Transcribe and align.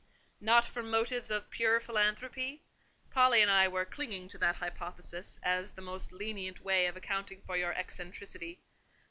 "Not 0.39 0.63
then 0.63 0.71
from 0.71 0.89
motives 0.89 1.29
of 1.29 1.51
pure 1.51 1.79
philanthropy? 1.79 2.63
Polly 3.11 3.39
and 3.43 3.51
I 3.51 3.67
were 3.67 3.85
clinging 3.85 4.27
to 4.29 4.39
that 4.39 4.55
hypothesis 4.55 5.39
as 5.43 5.73
the 5.73 5.83
most 5.83 6.11
lenient 6.11 6.61
way 6.61 6.87
of 6.87 6.97
accounting 6.97 7.43
for 7.45 7.55
your 7.55 7.73
eccentricity." 7.73 8.63